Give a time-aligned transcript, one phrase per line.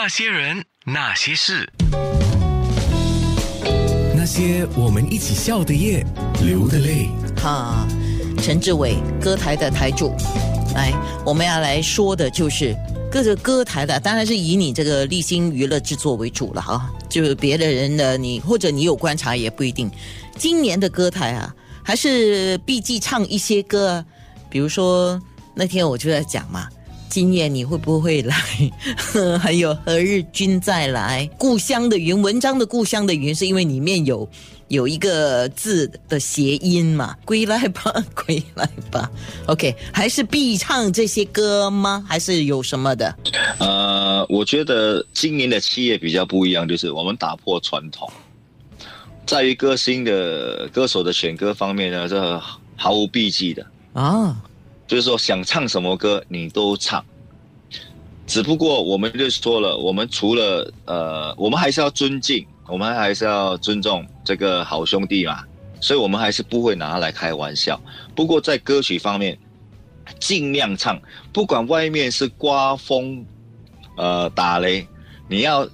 [0.00, 1.68] 那些人，那些事，
[4.14, 6.06] 那些我们一起笑的夜，
[6.40, 7.08] 流的泪。
[7.36, 7.84] 哈，
[8.40, 10.14] 陈志伟，歌台的台主，
[10.72, 10.92] 来，
[11.26, 12.76] 我们要来说的就是
[13.10, 19.90] 各个歌台的，当然是以你这个立新娱乐制作为主了哈，就是别的人的你或者你有观察也不一定。
[20.36, 21.52] 今年的歌台啊，
[21.82, 24.04] 还是毕竟唱一些歌啊，
[24.48, 25.20] 比如说
[25.56, 26.68] 那天我就在讲嘛。
[27.08, 28.36] 今夜你会不会来？
[29.40, 31.28] 还有何日君再来？
[31.38, 34.28] 故乡的云，文章的故乡的云，是因为里面有
[34.68, 37.16] 有一个字的谐音嘛？
[37.24, 39.10] 归来吧，归来吧。
[39.46, 42.04] OK，还是必唱这些歌吗？
[42.06, 43.16] 还是有什么的？
[43.58, 48.10] 呃，我觉得今年的七月比较不一样，就是我们打破传统，
[49.26, 52.40] 在于歌星的歌手的选歌方面呢，这
[52.76, 54.36] 毫无避忌的啊。
[54.86, 57.04] 就是说，想唱什么歌你都唱，
[58.28, 65.42] 只不过我们就说了，我们除了呃，我们还是要尊敬，我们还是要尊重这个好兄弟嘛，
[65.80, 67.80] 所以我们还是不会拿来开玩笑。
[68.14, 69.36] 不过在歌曲方面，
[70.20, 71.00] 尽量唱，
[71.32, 73.24] 不管外面是刮风，
[73.96, 74.86] 呃，打雷，
[75.26, 75.66] 你要。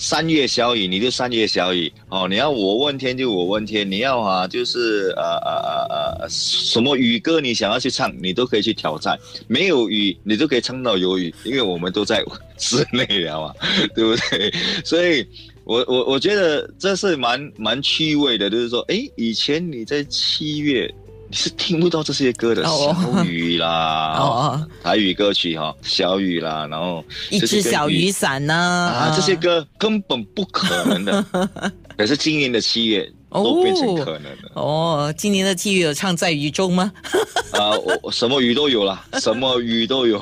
[0.00, 2.26] 三月小雨，你就三月小雨哦。
[2.26, 9.18] 你要我问天就我问天，你要啊，就是呃呃呃呃什么雨歌你想要去唱，你都可以去挑战。
[9.46, 12.24] 没有雨，你都可以唱到有雨，因为我们都在
[12.56, 13.54] 室内了嘛，
[13.94, 14.50] 对不对？
[14.86, 15.26] 所以，
[15.64, 20.90] 我我我觉得这是蛮蛮趣味的，就是说，哎，以前你在七月。
[21.30, 31.24] 你是听不到这些歌的，小雨啦， 哦台语歌曲哈，小雨啦，然后一只小雨伞呢，啊，这些歌根本不可能的，
[31.96, 33.10] 可是今年的七月。
[33.32, 35.14] 都变成可能了哦。
[35.16, 36.90] 今年的七月有唱在雨中吗？
[37.54, 37.70] 啊，
[38.02, 40.20] 我什么雨都有了，什么雨都有。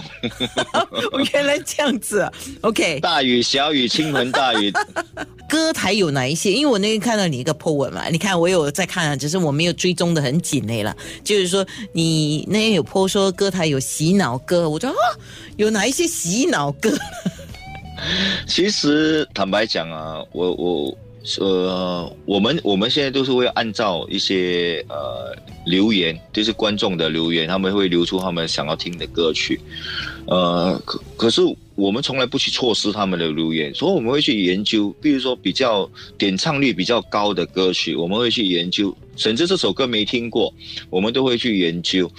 [1.32, 3.00] 原来这样子，OK。
[3.00, 4.70] 大雨、小雨、倾盆大雨。
[5.48, 6.52] 歌台有哪一些？
[6.52, 10.94] 因为我那天看到你一个 po 文嘛，你看我有在看啊，只是我没有追踪的很紧嘞了。
[11.24, 14.96] 就是说，你那天有 po 说歌台有洗脑歌，我说啊，
[15.56, 16.92] 有哪一些洗脑歌？
[18.46, 20.98] 其实坦白讲啊，我我。
[21.40, 29.60] 呃，我们我们现在都是会按照一些呃留言，就是观众的留言，他们会留出他们想要听的歌曲。
[30.26, 31.42] 呃，可可是
[31.78, 40.52] 我们从来不去错失他们的留言，所以我们会去研究，比如说比较点唱率比较高的歌曲，我们会去研究，甚至这首歌没听过，
[40.90, 42.10] 我们都会去研究。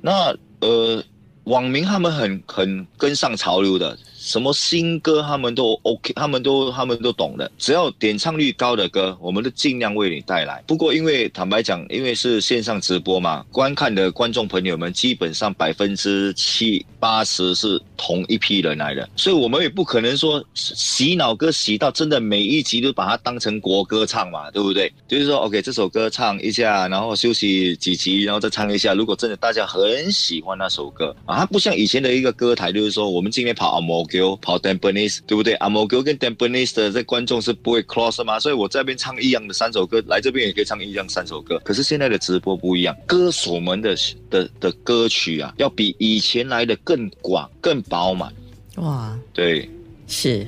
[0.00, 1.04] 那呃，
[1.44, 3.98] 网民他们很很跟上潮流的。
[4.24, 7.50] 什么新歌他们都 OK，他们都他们都懂的。
[7.58, 10.62] 只要点唱率高的歌，我们都尽量为你带来。
[10.64, 24.92] 不过因为坦白讲，因为是线上直播嘛，观看的观众朋友们基本上百分之七八十是同一批人来的，所以我们也不可能说洗脑歌洗到真的每一集都把它当成国歌唱嘛，对不对？
[25.08, 28.92] 就是说 OK，这首歌唱一下，然后休息几集，然后再唱一下。
[28.92, 34.02] 如果真的大家很喜欢那首歌啊，它不像以前的一个歌台，就是说我们今天跑阿摩。
[34.42, 35.54] 跑 d e m p n e s 对不对？
[35.54, 38.40] 阿摩哥跟 d e m p n e s 的这观众是不会 cross 吗？
[38.40, 41.60] 所以我这边唱一样的三首歌，来这边也可以唱一样三首歌。
[41.64, 43.96] 可是现在的直播不一样，歌手们的
[44.28, 48.30] 的的歌曲啊，要比以前来的更广、更饱满。
[48.76, 49.70] 哇，对，
[50.06, 50.46] 是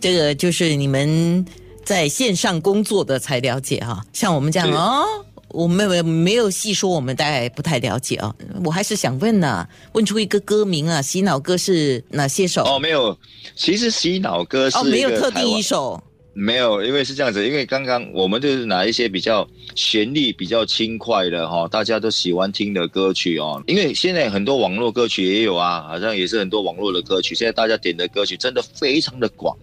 [0.00, 1.44] 这个就是你们
[1.84, 5.04] 在线上工作的才了解哈，像我们这样哦。
[5.52, 8.32] 我们没没有细说，我们大概不太了解啊。
[8.64, 12.62] 我还是想问呢，问出一个歌名啊，洗脑歌是哪些首？
[12.62, 13.18] 哦，没有，
[13.56, 16.00] 其实洗脑歌是哦，没有特定一首。
[16.32, 23.62] 没有，因为是这样子，因为刚刚我们就是拿一些比较旋律比较轻快的哈，大家都喜欢听的歌曲哦。
[23.66, 27.34] 因为现在很多网络歌曲也有啊，好像也是很多网络的歌曲。
[27.34, 29.56] 现在大家点的歌曲真的非常的广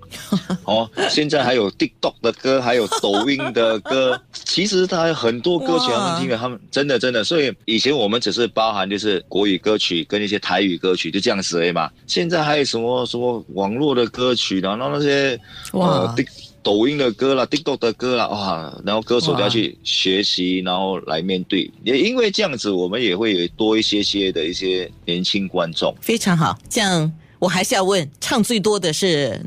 [0.68, 0.88] 哦。
[1.10, 7.24] 现在还有 TikTok 的歌，还有抖音的歌， 其实它有很多歌曲他们听了，他们真的真的。
[7.24, 11.90] 所以以前我们只是包含就是国语歌曲跟一些台语歌曲就这样子而已嘛。
[12.06, 15.40] 现在还有什么什么网络的歌曲，然后那些
[15.72, 16.16] 哇。
[16.64, 21.72] 抖音的歌啦，TikTok 的歌啦，哇，然后歌手都要去学习，然后来面对。
[21.86, 25.96] 也因为这样子，我们也会有多一些些的一些年轻观众。
[26.02, 27.10] 非常好，这样
[27.40, 29.40] 我还是要问，唱最多的是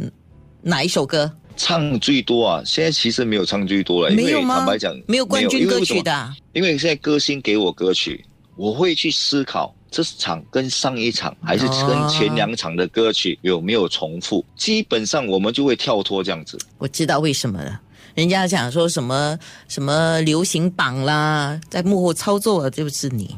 [0.62, 1.31] 哪一首歌？
[1.57, 6.35] 唱最多啊，现在其实没有唱最多了，因为坦白讲，没有冠军歌曲的。
[6.53, 8.25] 因为现在歌星给我歌曲，
[8.57, 9.75] 我会去思考。
[9.91, 14.45] 这场跟上一场还是跟前两场的歌曲有没有重复？
[14.55, 16.57] 基本上我们就会跳脱这样子。
[16.79, 17.81] 我知道为什么了，
[18.15, 19.37] 人家讲说什么
[19.67, 23.37] 什么流行榜啦，在幕后操作的就是你。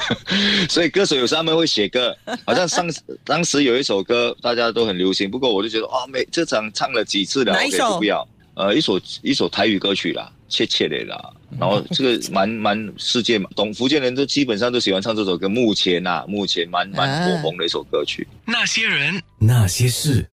[0.68, 2.16] 所以歌手有时候他们会写歌，
[2.46, 2.86] 好像上
[3.24, 8.26] 当时有一首歌大家都很流行，不过我就觉得哦，每这场唱了几次了，哪一 OK，首就不要。
[8.54, 15.48] 呃，一首一首台语歌曲啦，切切的啦，然后这个蛮蛮世界嘛，懂福建人都基本上都喜欢唱这首歌。
[15.48, 18.28] 目前呐、目前蛮蛮火红的一首歌曲。
[18.44, 20.26] 那些人，那些事。